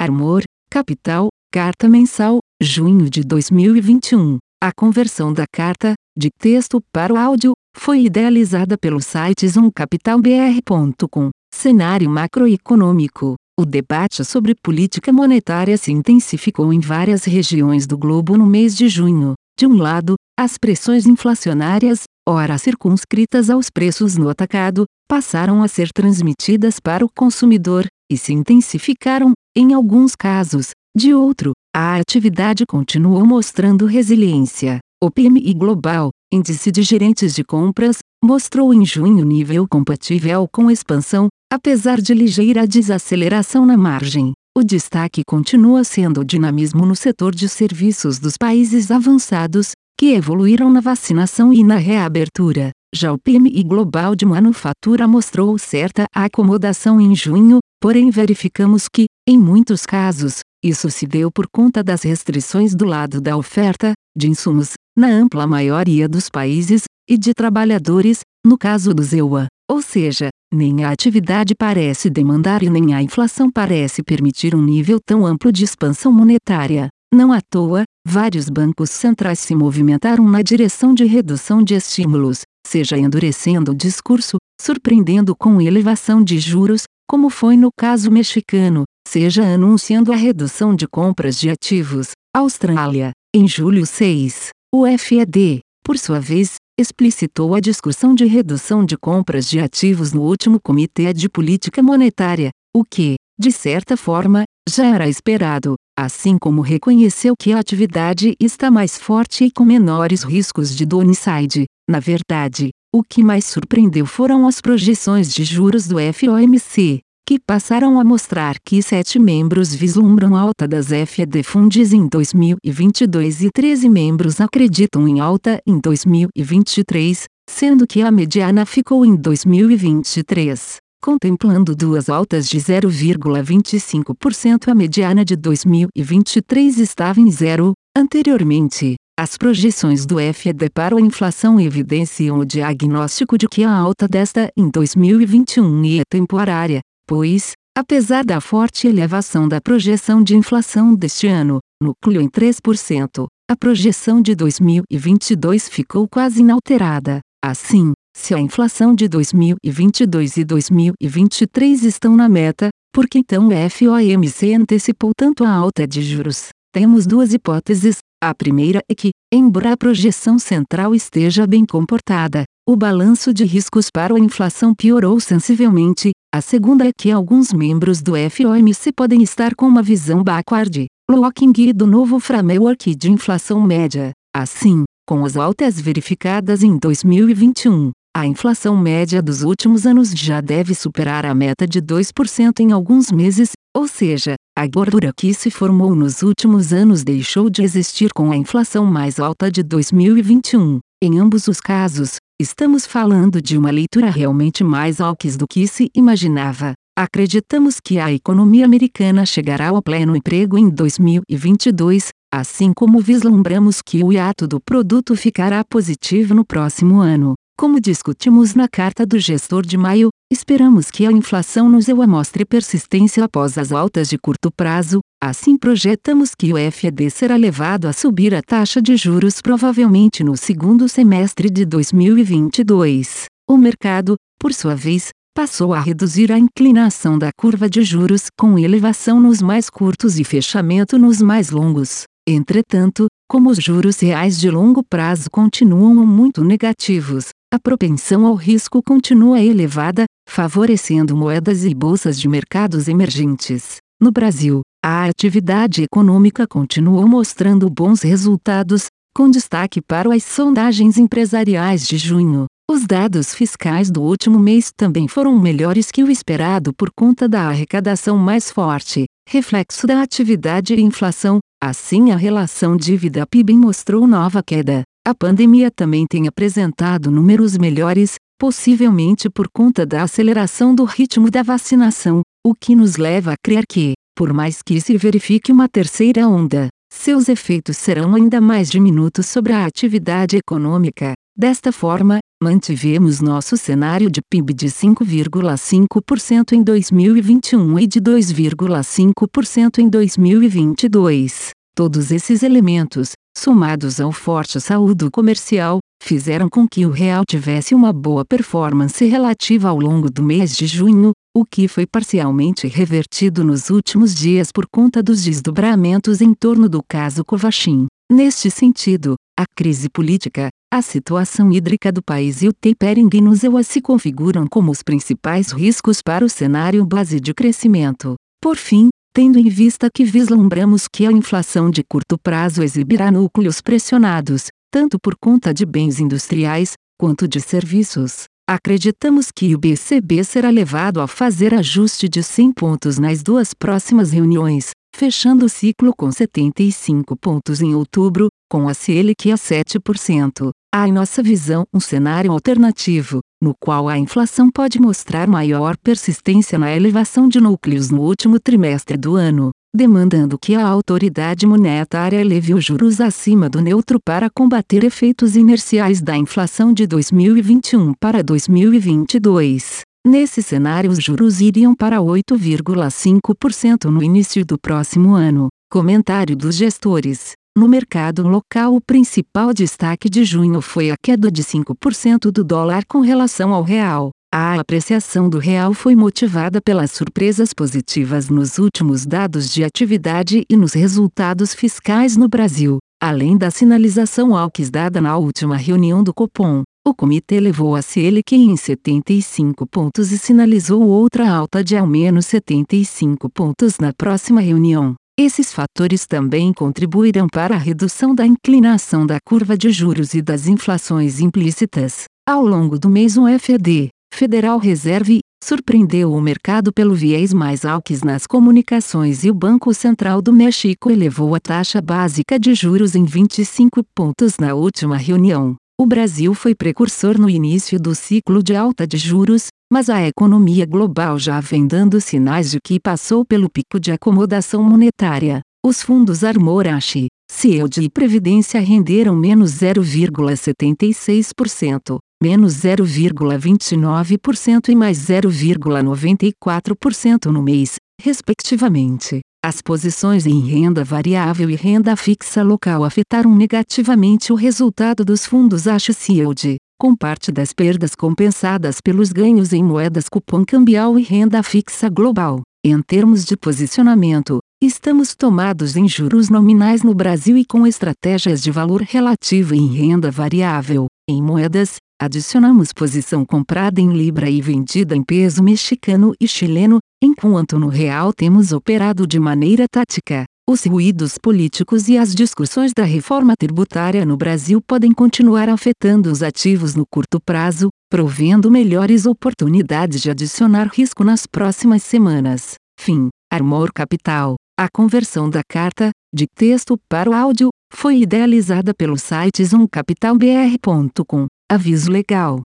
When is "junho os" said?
261.98-262.86